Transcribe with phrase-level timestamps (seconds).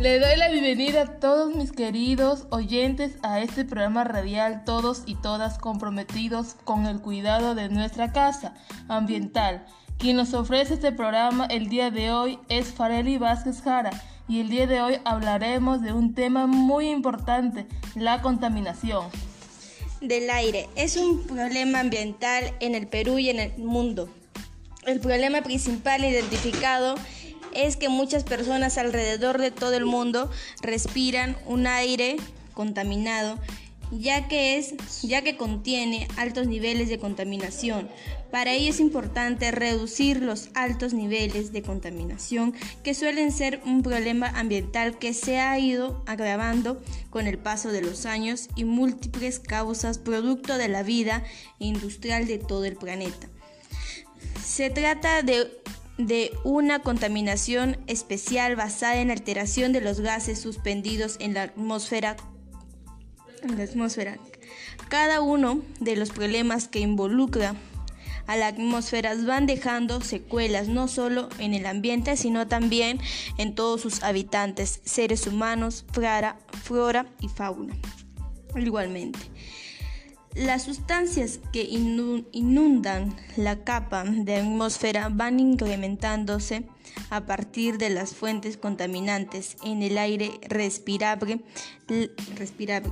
[0.00, 5.14] Le doy la bienvenida a todos mis queridos oyentes a este programa radial, todos y
[5.14, 8.54] todas comprometidos con el cuidado de nuestra casa
[8.88, 9.66] ambiental.
[9.98, 13.90] Quien nos ofrece este programa el día de hoy es Fareli Vázquez Jara
[14.26, 19.04] y el día de hoy hablaremos de un tema muy importante, la contaminación
[20.00, 20.70] del aire.
[20.76, 24.08] Es un problema ambiental en el Perú y en el mundo.
[24.86, 27.19] El problema principal identificado es
[27.78, 30.30] que muchas personas alrededor de todo el mundo
[30.62, 32.16] respiran un aire
[32.54, 33.38] contaminado
[33.92, 37.88] ya que es ya que contiene altos niveles de contaminación.
[38.30, 42.54] Para ello es importante reducir los altos niveles de contaminación
[42.84, 47.82] que suelen ser un problema ambiental que se ha ido agravando con el paso de
[47.82, 51.24] los años y múltiples causas producto de la vida
[51.58, 53.28] industrial de todo el planeta.
[54.44, 55.60] Se trata de
[56.06, 62.16] de una contaminación especial basada en alteración de los gases suspendidos en la atmósfera.
[63.42, 64.18] En la atmósfera.
[64.88, 67.54] Cada uno de los problemas que involucra
[68.26, 73.00] a la atmósfera van dejando secuelas no solo en el ambiente, sino también
[73.38, 77.74] en todos sus habitantes, seres humanos, flora, flora y fauna.
[78.56, 79.18] Igualmente.
[80.36, 86.62] Las sustancias que inundan la capa de atmósfera van incrementándose
[87.10, 91.40] a partir de las fuentes contaminantes en el aire respirable.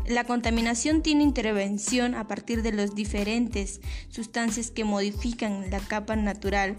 [0.08, 6.76] La contaminación tiene intervención a partir de las diferentes sustancias que modifican la capa natural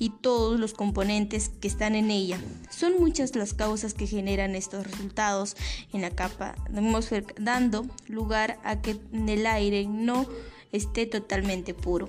[0.00, 2.40] y todos los componentes que están en ella.
[2.70, 5.56] Son muchas las causas que generan estos resultados
[5.92, 10.26] en la capa atmósfera, dando lugar a que el aire no
[10.72, 12.08] esté totalmente puro,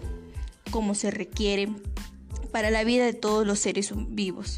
[0.72, 1.68] como se requiere
[2.52, 4.58] para la vida de todos los seres vivos.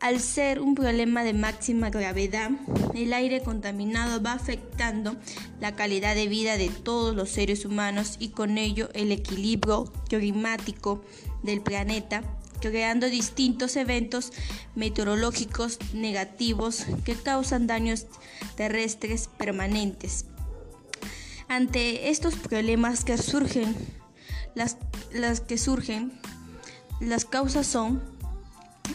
[0.00, 2.50] Al ser un problema de máxima gravedad,
[2.94, 5.16] el aire contaminado va afectando
[5.60, 11.02] la calidad de vida de todos los seres humanos y con ello el equilibrio climático
[11.42, 12.22] del planeta,
[12.60, 14.32] creando distintos eventos
[14.74, 18.06] meteorológicos negativos que causan daños
[18.56, 20.26] terrestres permanentes.
[21.48, 23.74] Ante estos problemas que surgen,
[24.54, 24.76] las,
[25.12, 26.12] las que surgen,
[27.00, 28.02] las causas son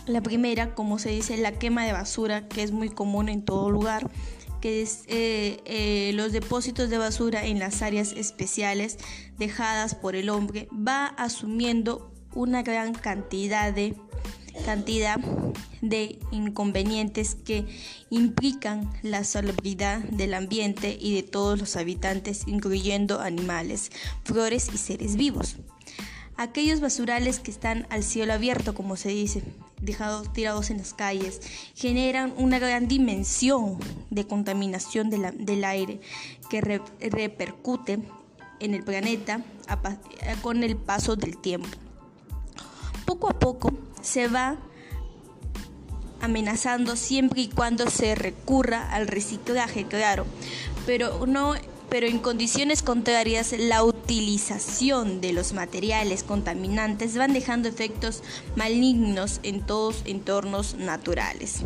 [0.06, 3.70] la primera, como se dice, la quema de basura, que es muy común en todo
[3.72, 4.10] lugar,
[4.62, 8.98] que es eh, eh, los depósitos de basura en las áreas especiales
[9.38, 13.95] dejadas por el hombre, va asumiendo una gran cantidad de
[14.66, 15.19] cantidad
[15.81, 17.66] de inconvenientes que
[18.09, 23.91] implican la salubridad del ambiente y de todos los habitantes, incluyendo animales,
[24.23, 25.57] flores y seres vivos.
[26.35, 29.44] Aquellos basurales que están al cielo abierto, como se dice,
[29.81, 31.41] dejados tirados en las calles,
[31.75, 33.77] generan una gran dimensión
[34.09, 36.00] de contaminación del aire
[36.50, 38.00] que repercute
[38.59, 39.44] en el planeta
[40.41, 41.82] con el paso del tiempo
[43.06, 43.72] poco a poco
[44.02, 44.58] se va
[46.22, 50.25] amenazando siempre y cuando se recurra al reciclaje, claro,
[50.86, 51.53] pero no
[51.90, 58.24] pero en condiciones contrarias la utilización de los materiales contaminantes van dejando efectos
[58.56, 61.66] malignos en todos entornos naturales.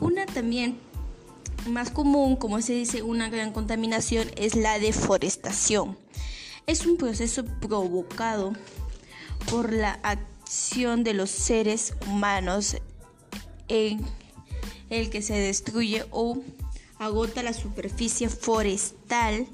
[0.00, 0.76] Una también
[1.68, 5.96] más común, como se dice, una gran contaminación es la deforestación.
[6.66, 8.54] Es un proceso provocado
[9.48, 10.00] por la
[10.50, 12.76] de los seres humanos
[13.68, 14.04] en
[14.90, 16.38] el que se destruye o
[16.98, 19.46] agota la superficie forestal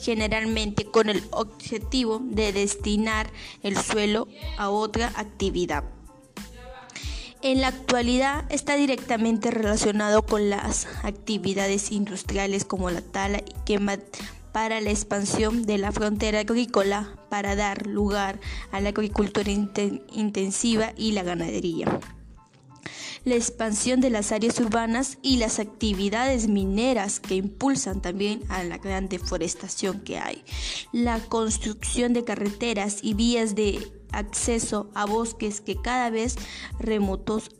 [0.00, 3.30] generalmente con el objetivo de destinar
[3.62, 4.26] el suelo
[4.58, 5.84] a otra actividad.
[7.42, 13.98] En la actualidad está directamente relacionado con las actividades industriales como la tala y quema
[14.52, 18.40] para la expansión de la frontera agrícola para dar lugar
[18.72, 22.00] a la agricultura intensiva y la ganadería.
[23.24, 28.78] La expansión de las áreas urbanas y las actividades mineras que impulsan también a la
[28.78, 30.42] gran deforestación que hay.
[30.92, 36.36] La construcción de carreteras y vías de acceso a bosques que cada vez
[36.78, 37.50] remotos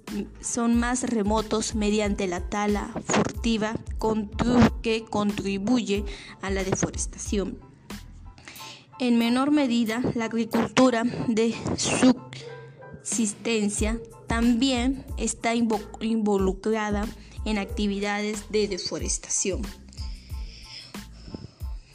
[0.40, 3.74] son más remotos mediante la tala furtiva
[4.82, 6.04] que contribuye
[6.42, 7.58] a la deforestación.
[8.98, 11.54] En menor medida, la agricultura de
[13.02, 17.06] subsistencia también está involucrada
[17.44, 19.62] en actividades de deforestación.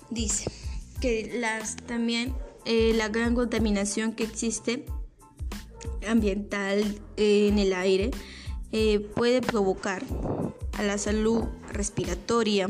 [0.09, 0.49] Dice
[0.99, 2.33] que las también
[2.65, 4.85] eh, la gran contaminación que existe
[6.07, 8.11] ambiental eh, en el aire
[8.71, 10.03] eh, puede provocar
[10.77, 12.67] a la salud respiratoria,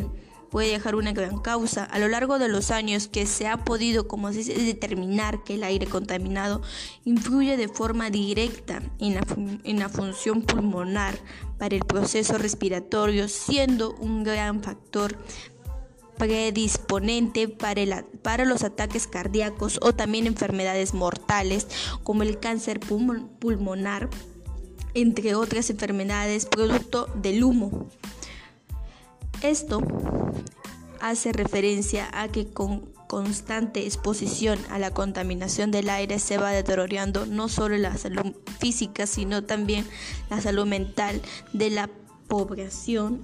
[0.52, 1.84] puede dejar una gran causa.
[1.86, 5.56] A lo largo de los años que se ha podido, como se dice, determinar que
[5.56, 6.62] el aire contaminado
[7.06, 9.24] influye de forma directa en la,
[9.64, 11.18] en la función pulmonar
[11.58, 15.18] para el proceso respiratorio, siendo un gran factor
[16.18, 21.68] predisponente para, para, los ataques cardíacos o también enfermedades mortales
[22.04, 24.10] como el cáncer pulmonar,
[24.94, 27.88] entre otras enfermedades producto del humo.
[29.42, 29.82] Esto
[31.02, 37.26] hace referencia a que con constante exposición a la contaminación del aire se va deteriorando
[37.26, 39.86] no solo la salud física, sino también
[40.30, 41.22] la salud mental
[41.54, 41.90] de la
[42.28, 43.22] población,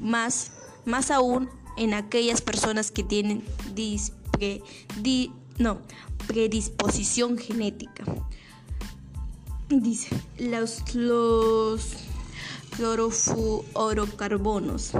[0.00, 0.52] más,
[0.86, 3.42] más aún en aquellas personas que tienen
[6.26, 8.04] predisposición genética.
[9.68, 11.90] Dice, los, los
[12.76, 14.92] clorofluorocarbonos,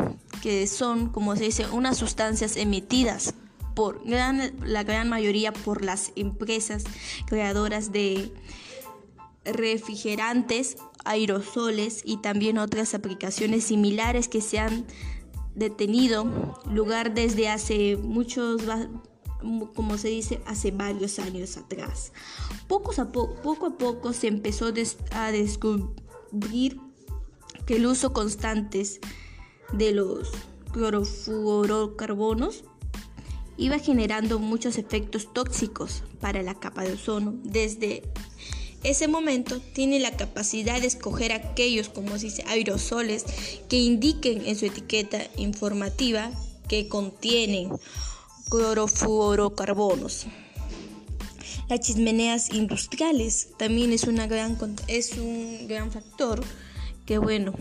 [0.43, 3.35] que son, como se dice, unas sustancias emitidas
[3.75, 6.85] por la gran mayoría por las empresas
[7.27, 8.33] creadoras de
[9.45, 14.87] refrigerantes, aerosoles y también otras aplicaciones similares que se han
[15.55, 18.63] detenido lugar desde hace muchos
[19.75, 22.13] como se dice, hace varios años atrás.
[22.67, 24.73] Poco a, poco, a poco se empezó
[25.11, 26.81] a descubrir
[27.67, 28.83] que el uso constante
[29.73, 30.31] de los
[30.73, 32.65] clorofluorocarbonos
[33.57, 37.35] iba generando muchos efectos tóxicos para la capa de ozono.
[37.43, 38.03] Desde
[38.85, 43.25] ese momento tiene la capacidad de escoger aquellos, como se dice, aerosoles
[43.69, 46.31] que indiquen en su etiqueta informativa
[46.69, 47.71] que contienen
[48.51, 50.27] clorofluorocarbonos.
[51.69, 56.43] Las chimeneas industriales también es, una gran, es un gran factor
[57.07, 57.55] que bueno,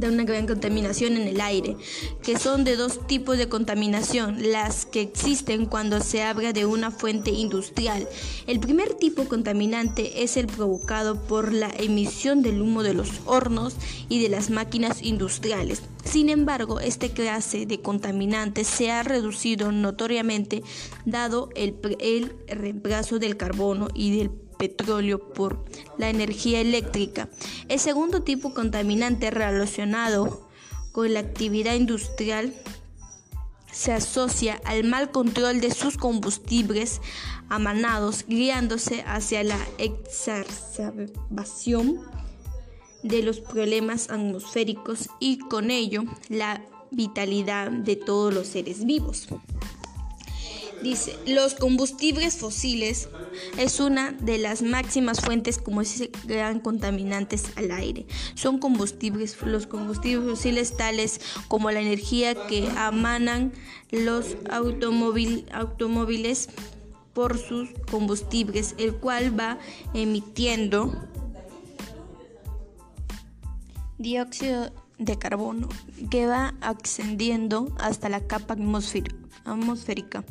[0.00, 1.76] de una gran contaminación en el aire,
[2.22, 6.90] que son de dos tipos de contaminación, las que existen cuando se habla de una
[6.90, 8.08] fuente industrial.
[8.46, 13.76] El primer tipo contaminante es el provocado por la emisión del humo de los hornos
[14.08, 15.82] y de las máquinas industriales.
[16.04, 20.62] Sin embargo, este clase de contaminantes se ha reducido notoriamente
[21.04, 25.64] dado el, el reemplazo del carbono y del petróleo por
[25.98, 27.28] la energía eléctrica.
[27.68, 30.48] El segundo tipo contaminante relacionado
[30.92, 32.52] con la actividad industrial
[33.76, 37.02] se asocia al mal control de sus combustibles
[37.50, 42.00] amanados, guiándose hacia la exacerbación
[43.02, 49.28] de los problemas atmosféricos y con ello la vitalidad de todos los seres vivos.
[50.82, 53.08] Dice, los combustibles fósiles
[53.58, 58.06] es una de las máximas fuentes, como se gran contaminantes al aire.
[58.34, 63.52] Son combustibles, los combustibles fósiles tales como la energía que amanan
[63.90, 66.48] los automóviles
[67.14, 69.58] por sus combustibles, el cual va
[69.94, 70.92] emitiendo
[73.98, 75.68] dióxido de carbono
[76.10, 80.24] que va ascendiendo hasta la capa atmosférica.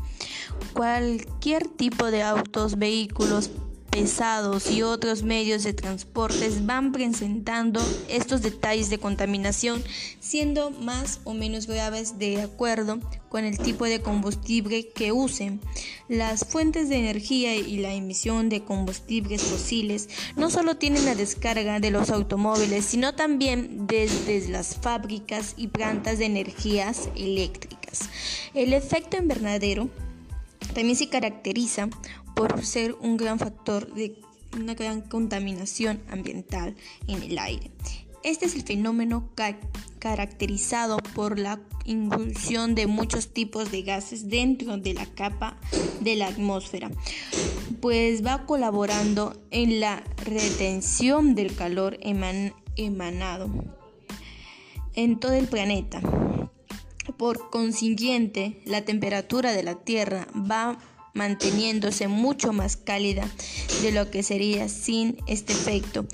[0.73, 3.51] Cualquier tipo de autos, vehículos
[3.95, 9.81] pesados y otros medios de transportes van presentando estos detalles de contaminación,
[10.19, 12.99] siendo más o menos graves de acuerdo
[13.29, 15.61] con el tipo de combustible que usen.
[16.09, 21.79] Las fuentes de energía y la emisión de combustibles fósiles no solo tienen la descarga
[21.79, 28.09] de los automóviles, sino también desde las fábricas y plantas de energías eléctricas.
[28.53, 29.89] El efecto invernadero
[30.73, 31.87] también se caracteriza
[32.35, 34.19] por ser un gran factor de
[34.55, 36.75] una gran contaminación ambiental
[37.07, 37.71] en el aire.
[38.23, 39.29] Este es el fenómeno
[39.99, 45.57] caracterizado por la inclusión de muchos tipos de gases dentro de la capa
[45.99, 46.89] de la atmósfera,
[47.81, 53.49] pues va colaborando en la retención del calor emanado
[54.95, 56.01] en todo el planeta.
[57.17, 60.79] Por consiguiente, la temperatura de la Tierra va
[61.15, 63.27] manteniéndose mucho más cálida
[63.81, 66.05] de lo que sería sin este efecto,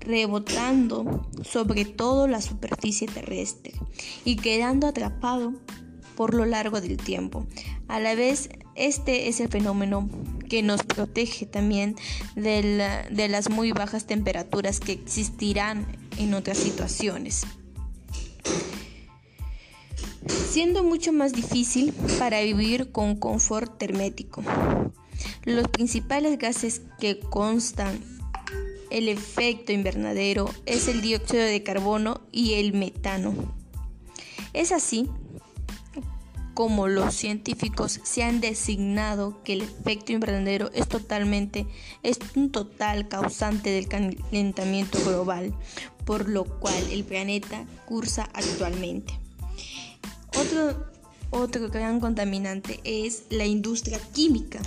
[0.00, 3.74] rebotando sobre todo la superficie terrestre
[4.24, 5.52] y quedando atrapado
[6.16, 7.46] por lo largo del tiempo.
[7.86, 10.08] A la vez, este es el fenómeno
[10.48, 11.94] que nos protege también
[12.34, 15.86] de, de las muy bajas temperaturas que existirán
[16.16, 17.46] en otras situaciones
[20.48, 24.42] siendo mucho más difícil para vivir con confort hermético.
[25.44, 28.00] Los principales gases que constan
[28.90, 33.34] el efecto invernadero es el dióxido de carbono y el metano.
[34.54, 35.10] Es así
[36.54, 41.66] como los científicos se han designado que el efecto invernadero es totalmente
[42.02, 45.54] es un total causante del calentamiento global,
[46.06, 49.27] por lo cual el planeta cursa actualmente.
[50.40, 50.88] Otro
[51.30, 54.60] otro gran contaminante es la industria química.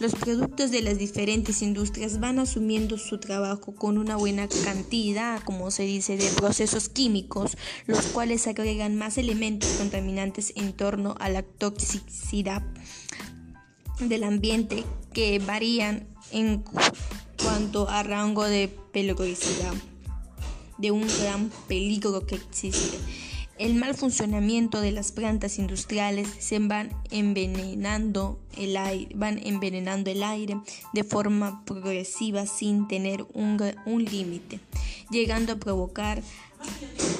[0.00, 5.70] Los productos de las diferentes industrias van asumiendo su trabajo con una buena cantidad, como
[5.70, 7.56] se dice, de procesos químicos,
[7.86, 12.62] los cuales agregan más elementos contaminantes en torno a la toxicidad
[14.00, 16.64] del ambiente que varían en
[17.40, 19.74] cuanto a rango de peligrosidad,
[20.78, 22.98] de un gran peligro que existe.
[23.58, 30.22] El mal funcionamiento de las plantas industriales se van envenenando el aire, van envenenando el
[30.22, 30.60] aire
[30.92, 33.58] de forma progresiva sin tener un,
[34.04, 34.60] límite,
[35.10, 36.22] llegando a provocar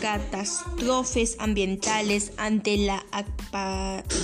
[0.01, 4.15] catástrofes ambientales ante la aparición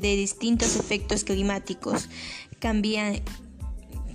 [0.00, 2.08] de distintos efectos climáticos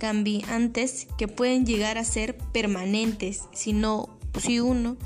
[0.00, 4.08] cambiantes que pueden llegar a ser permanentes si, no,
[4.40, 4.96] si uno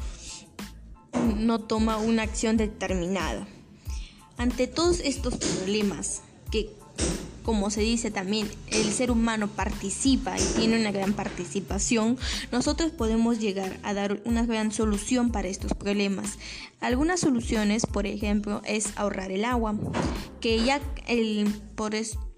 [1.36, 3.46] no toma una acción determinada.
[4.36, 6.70] Ante todos estos problemas que,
[7.44, 12.18] como se dice también, el ser humano participa y tiene una gran participación,
[12.50, 16.38] nosotros podemos llegar a dar una gran solución para estos problemas.
[16.80, 19.76] Algunas soluciones, por ejemplo, es ahorrar el agua,
[20.40, 22.33] que ya el, por eso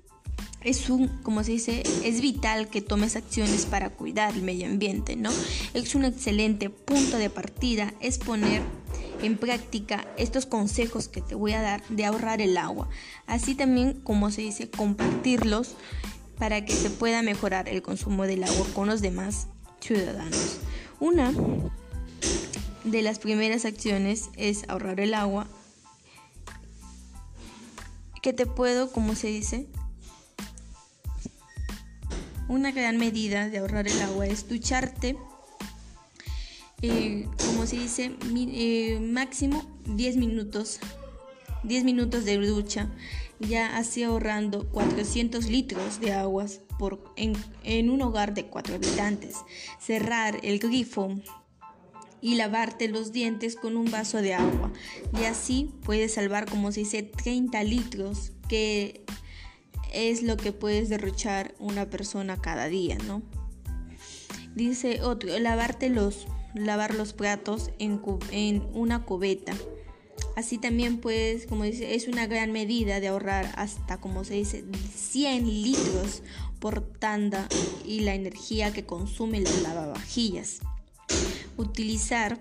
[0.67, 5.15] es un, como se dice, es vital que tomes acciones para cuidar el medio ambiente,
[5.15, 5.31] ¿no?
[5.75, 8.63] Es un excelente punto de partida, es poner
[9.23, 12.89] en práctica estos consejos que te voy a dar de ahorrar el agua.
[13.29, 15.77] Así también, como se dice, compartirlos
[16.37, 19.47] para que se pueda mejorar el consumo del agua con los demás
[19.79, 20.59] ciudadanos.
[20.99, 21.33] Una
[22.83, 25.47] de las primeras acciones es ahorrar el agua
[28.21, 29.69] que te puedo, como se dice,
[32.49, 35.17] una gran medida de ahorrar el agua es ducharte,
[36.83, 40.79] eh, como se dice, eh, máximo 10 minutos.
[41.62, 42.88] 10 minutos de ducha,
[43.41, 47.33] ya así ahorrando 400 litros de aguas por, en,
[47.65, 49.38] en un hogar de 4 habitantes.
[49.81, 51.11] Cerrar el grifo
[52.21, 54.73] y lavarte los dientes con un vaso de agua.
[55.21, 59.06] Y así puedes salvar, como se dice, 30 litros que
[59.97, 63.23] es lo que puedes derrochar una persona cada día, ¿no?
[64.55, 68.00] Dice otro, lavarte los, lavar los platos en,
[68.31, 69.55] en una cubeta.
[70.35, 74.65] Así también puedes, como dice, es una gran medida de ahorrar hasta, como se dice,
[74.95, 76.23] 100 litros
[76.59, 77.49] por tanda
[77.85, 80.61] y la energía que consume el lavavajillas.
[81.57, 82.38] Utilizar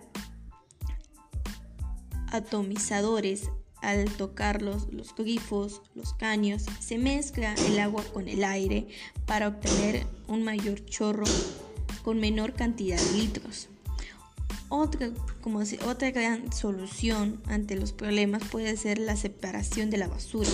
[2.31, 3.50] atomizadores
[3.85, 8.87] al tocar los, grifos, los caños, se mezcla el agua con el aire
[9.25, 11.25] para obtener un mayor chorro
[12.03, 13.69] con menor cantidad de litros.
[14.69, 15.11] Otra,
[15.41, 20.49] como otra gran solución ante los problemas puede ser la separación de la basura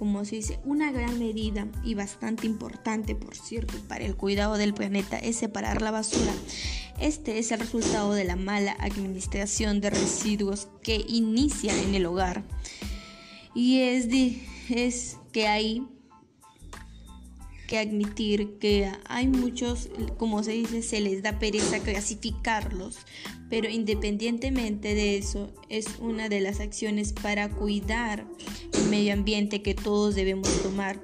[0.00, 4.72] como se dice, una gran medida y bastante importante, por cierto, para el cuidado del
[4.72, 6.32] planeta es separar la basura.
[6.98, 12.44] Este es el resultado de la mala administración de residuos que inicia en el hogar.
[13.54, 14.08] Y es,
[14.70, 15.86] es que hay
[17.70, 22.98] que admitir que hay muchos, como se dice, se les da pereza clasificarlos,
[23.48, 28.26] pero independientemente de eso, es una de las acciones para cuidar
[28.72, 31.00] el medio ambiente que todos debemos tomar.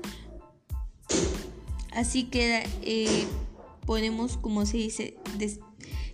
[1.93, 3.25] Así que eh,
[3.87, 5.15] podemos, como se dice,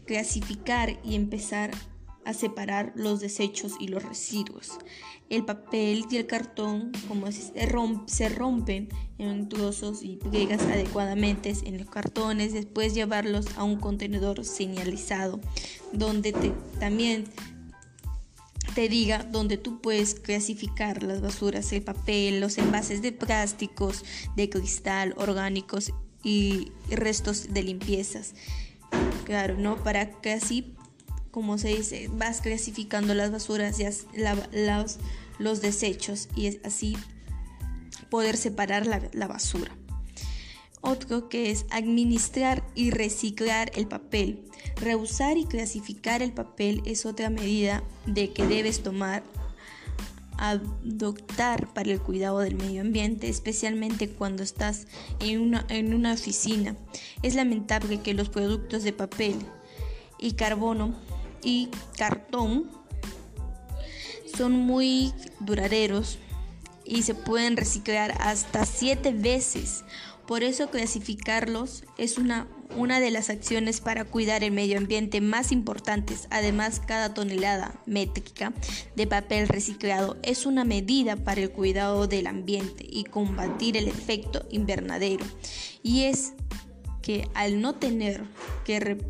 [0.05, 1.71] clasificar y empezar
[2.25, 4.79] a separar los desechos y los residuos.
[5.29, 8.89] El papel y el cartón, como se, rompen
[9.19, 15.41] en trozos y pegas adecuadamente en los cartones, después llevarlos a un contenedor señalizado,
[15.93, 17.25] donde te, también
[18.75, 24.05] te diga donde tú puedes clasificar las basuras, el papel, los envases de plásticos,
[24.37, 28.35] de cristal, orgánicos y restos de limpiezas.
[29.25, 29.77] Claro, ¿no?
[29.77, 30.75] Para que así
[31.33, 34.99] como se dice, vas clasificando las basuras y los,
[35.39, 36.97] los desechos y es así
[38.11, 39.75] poder separar la, la basura.
[40.83, 44.45] Otro que es administrar y reciclar el papel.
[44.77, 49.25] Reusar y clasificar el papel es otra medida de que debes tomar
[50.37, 54.87] adoptar para el cuidado del medio ambiente, especialmente cuando estás
[55.21, 56.77] en una, en una oficina.
[57.23, 59.37] Es lamentable que los productos de papel
[60.19, 60.95] y carbono
[61.43, 62.71] y cartón
[64.37, 66.19] son muy duraderos
[66.85, 69.85] y se pueden reciclar hasta siete veces.
[70.27, 72.47] Por eso clasificarlos es una,
[72.77, 76.29] una de las acciones para cuidar el medio ambiente más importantes.
[76.31, 78.53] Además, cada tonelada métrica
[78.95, 84.47] de papel reciclado es una medida para el cuidado del ambiente y combatir el efecto
[84.51, 85.27] invernadero.
[85.83, 86.35] Y es
[87.03, 88.25] que al no tener
[88.65, 89.05] que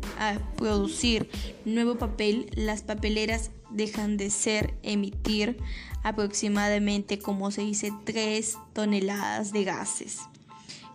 [0.57, 1.29] producir
[1.63, 5.57] nuevo papel, las papeleras dejan de ser emitir
[6.03, 10.19] aproximadamente, como se dice, 3 toneladas de gases.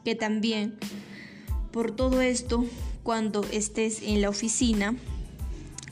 [0.05, 0.77] Que también,
[1.71, 2.67] por todo esto,
[3.03, 4.97] cuando estés en la oficina,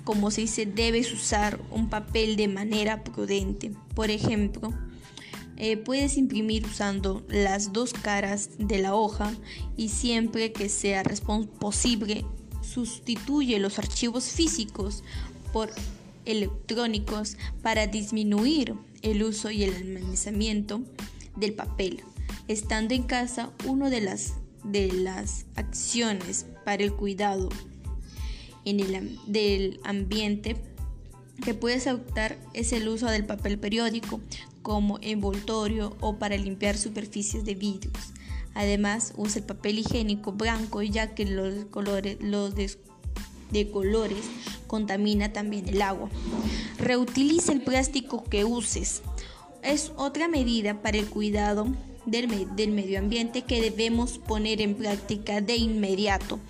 [0.05, 3.73] como se dice, debes usar un papel de manera prudente.
[3.95, 4.73] Por ejemplo,
[5.57, 9.33] eh, puedes imprimir usando las dos caras de la hoja
[9.77, 11.03] y siempre que sea
[11.59, 12.25] posible
[12.61, 15.03] sustituye los archivos físicos
[15.53, 15.71] por
[16.27, 20.83] electrónicos para disminuir el uso y el almacenamiento
[21.37, 22.03] del papel.
[22.49, 27.49] Estando en casa, una de las, de las acciones para el cuidado
[28.65, 30.57] en el, del ambiente
[31.45, 34.21] que puedes adoptar es el uso del papel periódico
[34.63, 38.13] como envoltorio o para limpiar superficies de vidrios.
[38.55, 44.25] Además, usa el papel higiénico blanco ya que los colores, los de colores
[44.67, 46.09] contamina también el agua.
[46.79, 49.03] Reutiliza el plástico que uses.
[49.63, 51.67] Es otra medida para el cuidado
[52.07, 56.41] del, del, medio ambiente que debemos poner en práctica de inmediato.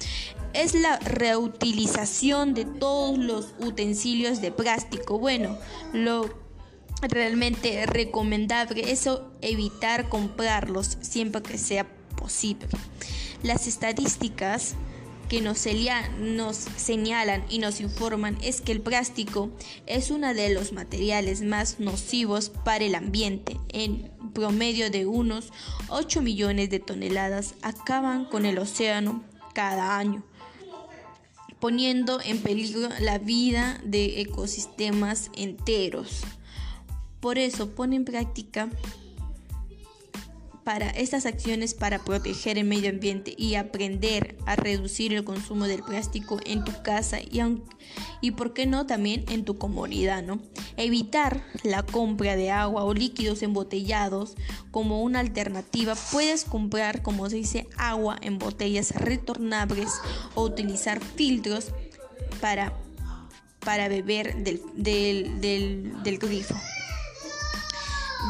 [0.52, 5.18] Es la reutilización de todos los utensilios de plástico.
[5.18, 5.58] Bueno,
[5.92, 6.30] lo
[7.02, 9.08] realmente recomendable es
[9.42, 11.86] evitar comprarlos siempre que sea
[12.16, 12.68] posible.
[13.42, 14.74] Las estadísticas
[15.28, 19.50] que nos, señalan y nos informan es que el plástico
[19.86, 23.58] es uno de los materiales más nocivos para el ambiente.
[23.68, 25.50] En promedio de unos
[25.88, 30.22] 8 millones de toneladas acaban con el océano cada año,
[31.58, 36.20] poniendo en peligro la vida de ecosistemas enteros.
[37.20, 38.68] Por eso pone en práctica
[40.66, 45.84] para estas acciones para proteger el medio ambiente y aprender a reducir el consumo del
[45.84, 47.40] plástico en tu casa y,
[48.20, 50.40] y por qué no también en tu comunidad, ¿no?
[50.76, 54.34] Evitar la compra de agua o líquidos embotellados
[54.72, 55.94] como una alternativa.
[56.10, 59.92] Puedes comprar, como se dice, agua en botellas retornables
[60.34, 61.70] o utilizar filtros
[62.40, 62.76] para,
[63.60, 64.60] para beber del,
[66.02, 66.56] del grifo.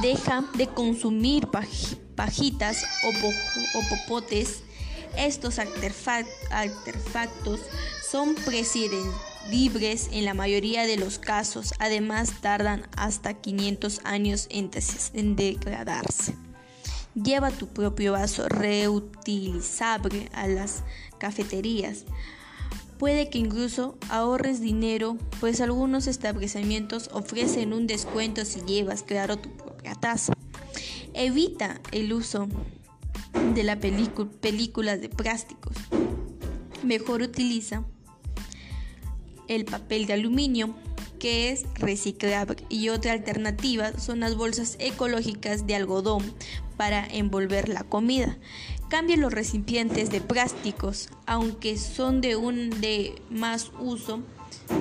[0.03, 1.49] Deja de consumir
[2.17, 3.13] pajitas o,
[3.89, 4.63] popotes.
[5.17, 7.61] Estos artefactos
[8.11, 11.75] son prescindibles en la mayoría de los casos.
[11.79, 14.71] Además, tardan hasta 500 años en,
[15.37, 16.35] degradarse.
[17.15, 20.83] Lleva tu propio vaso reutilizable a las
[21.19, 22.05] cafeterías.
[22.99, 29.51] Puede que incluso ahorres dinero, pues algunos establecimientos ofrecen un descuento si llevas, claro, tu
[29.51, 30.36] propia taza.
[31.19, 32.47] Evita el uso
[33.55, 35.75] de la películas de plásticos.
[36.85, 37.85] Mejor utiliza
[39.49, 40.75] el papel de aluminio
[41.19, 46.23] que es reciclable y otra alternativa son las bolsas ecológicas de algodón
[46.77, 48.37] para envolver la comida.
[48.91, 54.21] Cambie los recipientes de plásticos, aunque son de un de más uso,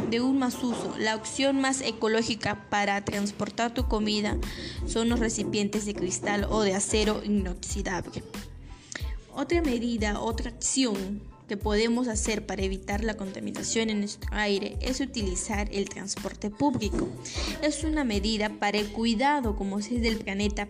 [0.09, 0.95] de un más uso.
[0.99, 4.37] La opción más ecológica para transportar tu comida
[4.85, 8.23] son los recipientes de cristal o de acero inoxidable.
[9.33, 14.99] Otra medida, otra acción que podemos hacer para evitar la contaminación en nuestro aire es
[14.99, 17.07] utilizar el transporte público.
[17.61, 20.67] Es una medida para el cuidado, como es del planeta,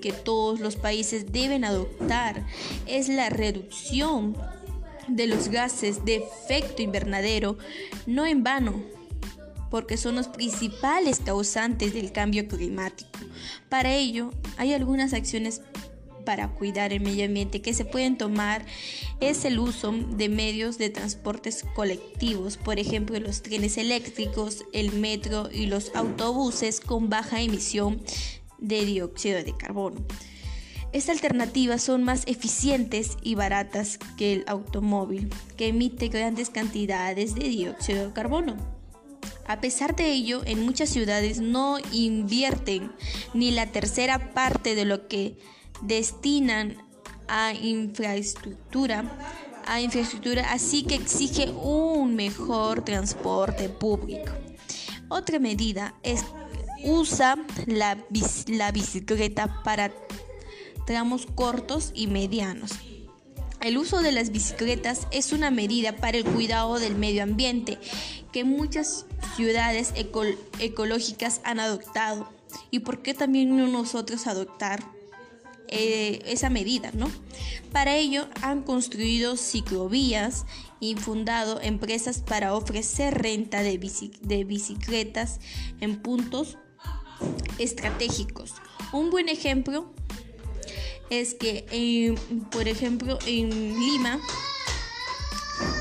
[0.00, 2.46] que todos los países deben adoptar.
[2.86, 4.36] Es la reducción
[5.08, 7.58] de los gases de efecto invernadero,
[8.06, 8.82] no en vano,
[9.70, 13.18] porque son los principales causantes del cambio climático.
[13.68, 15.62] Para ello, hay algunas acciones
[16.26, 18.66] para cuidar el medio ambiente que se pueden tomar
[19.20, 25.48] es el uso de medios de transportes colectivos, por ejemplo los trenes eléctricos, el metro
[25.50, 28.02] y los autobuses con baja emisión
[28.58, 30.04] de dióxido de carbono.
[30.92, 37.48] Estas alternativas son más eficientes y baratas que el automóvil, que emite grandes cantidades de
[37.48, 38.56] dióxido de carbono.
[39.46, 42.92] A pesar de ello, en muchas ciudades no invierten
[43.34, 45.38] ni la tercera parte de lo que
[45.82, 46.76] destinan
[47.28, 49.04] a infraestructura,
[49.66, 54.32] a infraestructura, así que exige un mejor transporte público.
[55.08, 56.24] Otra medida es
[56.84, 57.98] usa la,
[58.48, 59.92] la bicicleta para
[60.86, 62.72] tramos cortos y medianos.
[63.60, 67.78] El uso de las bicicletas es una medida para el cuidado del medio ambiente
[68.32, 69.92] que muchas ciudades
[70.60, 72.28] ecológicas han adoptado.
[72.70, 74.84] ¿Y por qué también no nosotros adoptar
[75.68, 76.92] eh, esa medida?
[76.92, 77.10] ¿no?
[77.72, 80.46] Para ello han construido ciclovías
[80.78, 83.78] y fundado empresas para ofrecer renta de,
[84.20, 85.40] de bicicletas
[85.80, 86.56] en puntos
[87.58, 88.54] estratégicos.
[88.92, 89.92] Un buen ejemplo
[91.10, 92.14] es que, eh,
[92.50, 94.18] por ejemplo, en Lima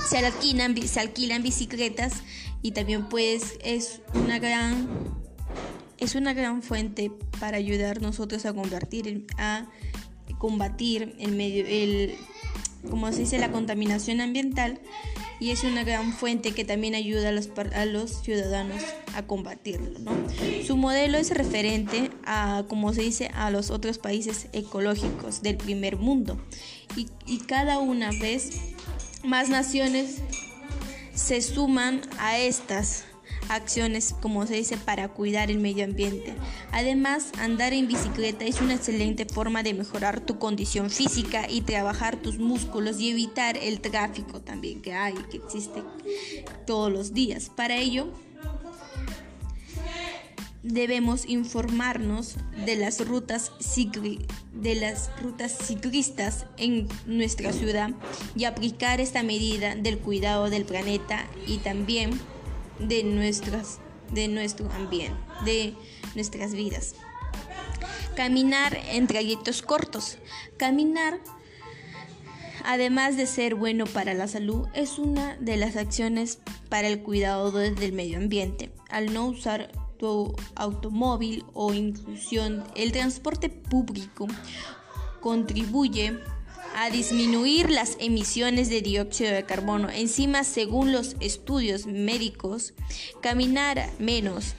[0.07, 2.23] se alquilan, se alquilan bicicletas
[2.61, 4.87] y también pues es una gran
[5.97, 9.65] es una gran fuente para ayudar nosotros a convertir a
[10.37, 12.15] combatir el medio el
[12.89, 14.79] como se dice la contaminación ambiental
[15.39, 18.81] y es una gran fuente que también ayuda a los, a los ciudadanos
[19.13, 19.99] a combatirlo.
[20.65, 25.97] Su modelo es referente a, como se dice, a los otros países ecológicos del primer
[25.97, 26.39] mundo
[26.95, 28.51] y, y cada una vez
[29.23, 30.21] más naciones
[31.13, 33.05] se suman a estas
[33.49, 36.35] acciones, como se dice, para cuidar el medio ambiente.
[36.71, 42.17] Además, andar en bicicleta es una excelente forma de mejorar tu condición física y trabajar
[42.17, 45.83] tus músculos y evitar el tráfico también que hay, que existe
[46.65, 47.49] todos los días.
[47.55, 48.11] Para ello,
[50.65, 53.51] debemos informarnos de las rutas
[54.51, 57.91] de las rutas ciclistas en nuestra ciudad
[58.35, 62.19] y aplicar esta medida del cuidado del planeta y también
[62.79, 63.79] de, nuestras,
[64.11, 65.75] de nuestro ambiente, de
[66.15, 66.95] nuestras vidas.
[68.15, 70.17] Caminar en trayectos cortos.
[70.57, 71.19] Caminar,
[72.63, 77.51] además de ser bueno para la salud, es una de las acciones para el cuidado
[77.51, 78.71] del medio ambiente.
[78.89, 84.27] Al no usar tu automóvil o inclusión, el transporte público
[85.19, 86.19] contribuye
[86.75, 89.89] a disminuir las emisiones de dióxido de carbono.
[89.89, 92.73] Encima, según los estudios médicos,
[93.21, 94.55] caminar menos,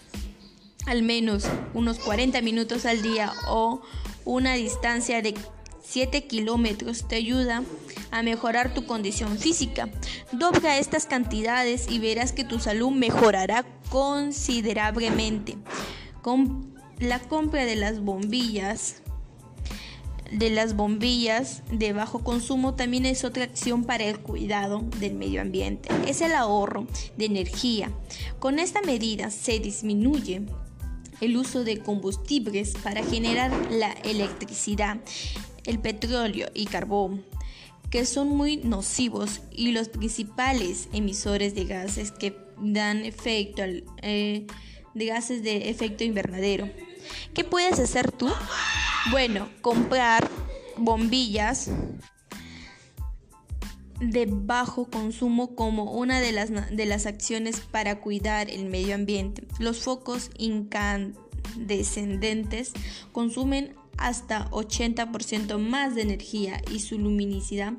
[0.87, 3.83] al menos unos 40 minutos al día o
[4.25, 5.35] una distancia de
[5.85, 7.63] 7 kilómetros te ayuda
[8.11, 9.89] a mejorar tu condición física.
[10.33, 15.57] Dobla estas cantidades y verás que tu salud mejorará considerablemente.
[16.23, 19.03] Con la compra de las bombillas
[20.33, 25.41] de las bombillas de bajo consumo también es otra acción para el cuidado del medio
[25.41, 25.89] ambiente.
[26.07, 26.87] Es el ahorro
[27.17, 27.91] de energía.
[28.39, 30.43] Con esta medida se disminuye
[31.21, 34.99] el uso de combustibles para generar la electricidad,
[35.65, 37.25] el petróleo y carbón,
[37.91, 43.63] que son muy nocivos y los principales emisores de gases que dan efecto
[44.03, 44.47] eh,
[44.95, 46.69] de gases de efecto invernadero.
[47.35, 48.31] ¿Qué puedes hacer tú?
[49.11, 50.29] Bueno, comprar
[50.77, 51.71] bombillas
[54.01, 59.47] de bajo consumo como una de las, de las acciones para cuidar el medio ambiente.
[59.59, 62.75] Los focos incandescentes
[63.13, 67.73] consumen hasta 80% más de energía y su luminosidad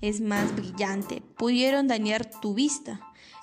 [0.00, 1.22] es más brillante.
[1.36, 3.00] Pudieron dañar tu vista.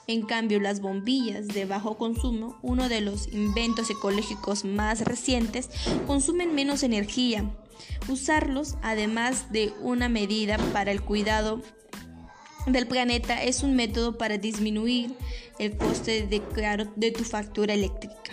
[0.10, 5.70] En cambio, las bombillas de bajo consumo, uno de los inventos ecológicos más recientes,
[6.08, 7.52] consumen menos energía.
[8.08, 11.62] Usarlos, además de una medida para el cuidado
[12.68, 15.14] del planeta, es un método para disminuir
[15.60, 16.42] el coste de,
[16.96, 18.32] de tu factura eléctrica.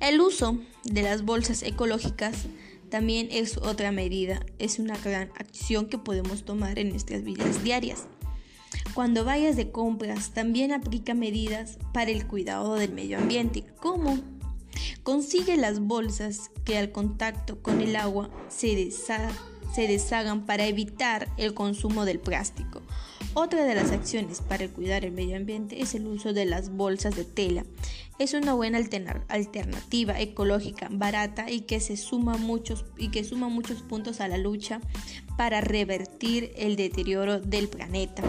[0.00, 2.44] El uso de las bolsas ecológicas
[2.90, 8.06] también es otra medida, es una gran acción que podemos tomar en nuestras vidas diarias.
[8.94, 14.20] Cuando vayas de compras, también aplica medidas para el cuidado del medio ambiente, como
[15.02, 18.76] consigue las bolsas que al contacto con el agua se,
[19.76, 22.82] deshagan para evitar el consumo del plástico.
[23.34, 27.16] Otra de las acciones para cuidar el medio ambiente es el uso de las bolsas
[27.16, 27.64] de tela.
[28.20, 28.78] Es una buena
[29.26, 34.38] alternativa ecológica, barata y que se suma muchos y que suma muchos puntos a la
[34.38, 34.80] lucha
[35.36, 38.22] para revertir el deterioro del planeta.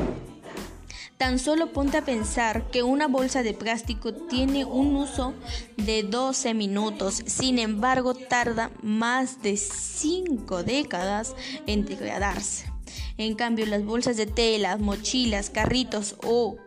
[1.17, 5.33] Tan solo ponte a pensar que una bolsa de plástico tiene un uso
[5.77, 11.33] de 12 minutos, sin embargo tarda más de 5 décadas
[11.67, 12.69] en degradarse.
[13.17, 16.57] En cambio, las bolsas de tela, mochilas, carritos o,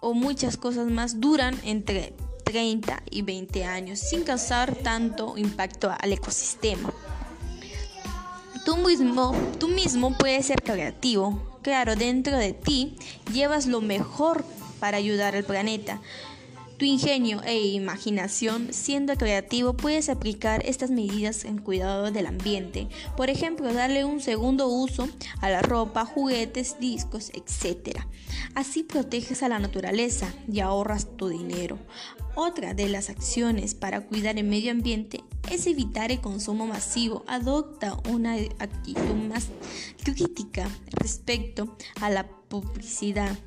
[0.00, 2.14] o muchas cosas más duran entre
[2.44, 6.92] 30 y 20 años sin causar tanto impacto al ecosistema.
[8.64, 11.53] Tú mismo, tú mismo puedes ser creativo.
[11.64, 12.94] Claro, dentro de ti
[13.32, 14.44] llevas lo mejor
[14.80, 15.98] para ayudar al planeta.
[16.76, 22.88] Tu ingenio e imaginación, siendo creativo, puedes aplicar estas medidas en cuidado del ambiente.
[23.16, 25.08] Por ejemplo, darle un segundo uso
[25.40, 28.00] a la ropa, juguetes, discos, etc.
[28.56, 31.78] Así proteges a la naturaleza y ahorras tu dinero.
[32.34, 37.24] Otra de las acciones para cuidar el medio ambiente es evitar el consumo masivo.
[37.28, 39.46] Adopta una actitud más
[40.02, 43.38] crítica respecto a la publicidad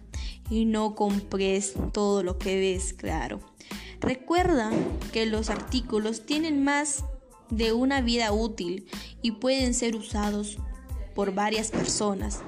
[0.49, 3.39] y no compres todo lo que ves, claro.
[3.99, 4.71] Recuerda
[5.11, 7.03] que los artículos tienen más
[7.49, 8.87] de una vida útil
[9.21, 10.57] y pueden ser usados
[11.15, 12.41] por varias personas.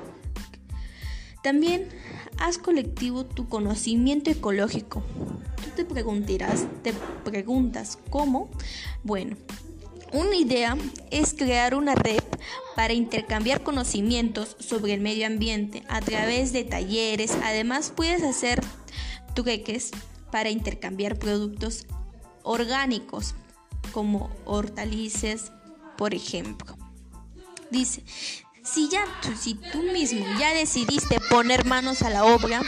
[1.41, 1.87] También
[2.37, 5.03] haz colectivo tu conocimiento ecológico.
[5.63, 8.49] Tú te preguntarás, te preguntas cómo.
[9.03, 9.37] Bueno,
[10.11, 10.77] una idea
[11.11, 12.23] es crear una red
[12.75, 17.37] para intercambiar conocimientos sobre el medio ambiente a través de talleres.
[17.43, 18.61] Además, puedes hacer
[19.33, 19.91] trueques
[20.31, 21.85] para intercambiar productos
[22.43, 23.35] orgánicos
[23.91, 25.51] como hortalizas,
[25.97, 26.77] por ejemplo.
[27.69, 28.03] Dice,
[28.63, 29.03] si ya
[29.37, 32.61] si tú mismo ya decidiste poner manos a la obra,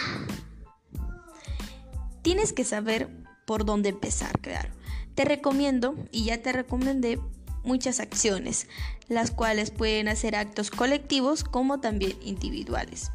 [2.21, 3.10] tienes que saber
[3.45, 4.81] por dónde empezar, claro.
[5.15, 7.19] Te recomiendo, y ya te recomendé,
[7.63, 8.67] muchas acciones,
[9.08, 13.12] las cuales pueden hacer actos colectivos como también individuales.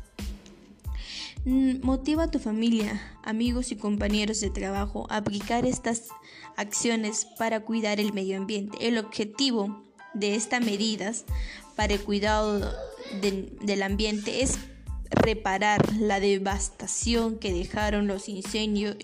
[1.45, 6.09] Mm, motiva a tu familia, amigos y compañeros de trabajo a aplicar estas
[6.57, 8.89] acciones para cuidar el medio ambiente.
[8.89, 11.25] El objetivo de estas medidas
[11.77, 12.61] para el cuidado
[13.21, 14.59] del ambiente es
[15.11, 18.97] reparar la devastación que dejaron los incendios,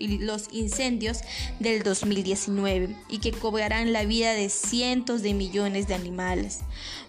[1.59, 6.61] del 2019 y que cobrarán la vida de cientos de millones de animales.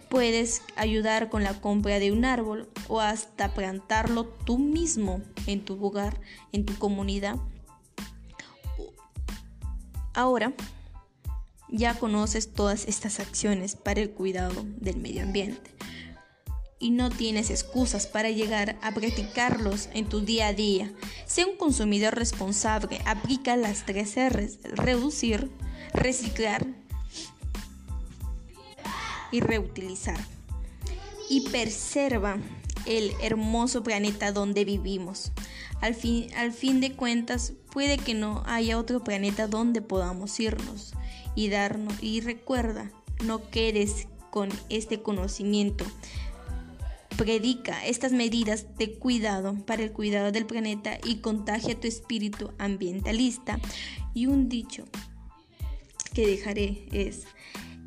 [0.09, 5.85] Puedes ayudar con la compra de un árbol o hasta plantarlo tú mismo en tu
[5.85, 6.21] hogar,
[6.53, 7.37] en tu comunidad.
[10.15, 10.53] Ahora
[11.69, 15.75] ya conoces todas estas acciones para el cuidado del medio ambiente
[16.85, 20.93] y no tienes excusas para llegar a practicarlos en tu día a día.
[21.25, 25.51] Sé un consumidor responsable, aplica las tres R's, reducir,
[25.95, 26.67] reciclar
[29.33, 30.19] y reutilizar.
[31.31, 32.37] Y preserva
[32.85, 35.33] el hermoso planeta donde vivimos.
[35.81, 40.93] Al fin, al fin de cuentas, puede que no haya otro planeta donde podamos irnos
[41.35, 41.95] y darnos.
[42.03, 42.91] Y recuerda,
[43.25, 45.87] no quedes con este conocimiento
[47.17, 53.61] Predica estas medidas de cuidado para el cuidado del planeta y contagia tu espíritu ambientalista.
[54.15, 54.85] Y un dicho
[56.13, 57.25] que dejaré es,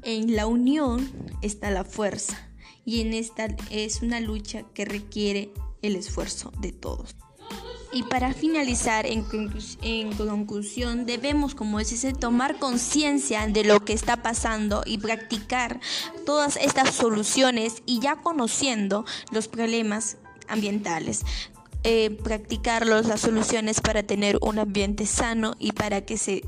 [0.03, 1.09] en la unión
[1.41, 2.49] está la fuerza
[2.85, 7.15] y en esta es una lucha que requiere el esfuerzo de todos.
[7.97, 14.83] Y para finalizar, en, conclusión, debemos, como dice, tomar conciencia de lo que está pasando
[14.85, 15.79] y practicar
[16.23, 21.23] todas estas soluciones y ya conociendo los problemas ambientales.
[21.83, 26.43] Eh, practicar las soluciones para tener un ambiente sano y para que se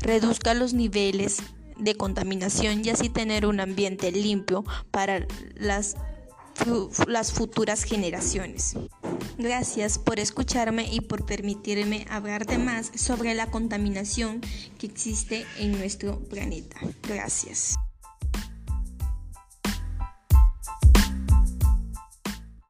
[0.00, 1.44] reduzcan los niveles
[1.78, 5.94] de contaminación y así tener un ambiente limpio para las
[7.06, 8.74] las futuras generaciones.
[9.38, 14.40] Gracias por escucharme y por permitirme hablar de más sobre la contaminación
[14.78, 16.78] que existe en nuestro planeta.
[17.08, 17.76] Gracias.